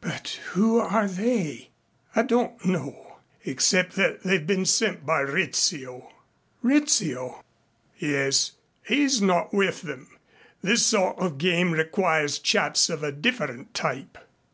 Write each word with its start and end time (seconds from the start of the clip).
"But 0.00 0.40
who 0.52 0.78
are 0.80 1.06
they?" 1.06 1.68
"I 2.14 2.22
don't 2.22 2.64
know. 2.64 3.16
Except 3.44 3.94
that 3.96 4.22
they've 4.22 4.46
been 4.46 4.64
sent 4.64 5.04
by 5.04 5.20
Rizzio." 5.20 6.14
"Rizzio!" 6.62 7.44
"Yes. 7.98 8.52
He's 8.86 9.20
not 9.20 9.52
with 9.52 9.82
them. 9.82 10.16
This 10.62 10.86
sort 10.86 11.18
of 11.18 11.36
game 11.36 11.72
requires 11.72 12.38
chaps 12.38 12.88
of 12.88 13.02
a 13.02 13.12
different 13.12 13.74
type." 13.74 14.16